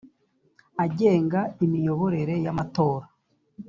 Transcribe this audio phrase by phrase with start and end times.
[0.83, 3.05] agenga imiyoborere y amatora